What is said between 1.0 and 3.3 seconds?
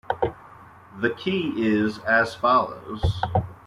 key is as follows.